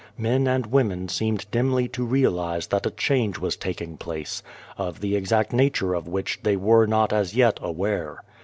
[0.17, 4.41] Men and women seemed dimly to realise that a change was taking place,
[4.75, 8.23] of the exact nature of which they were not as yet aware.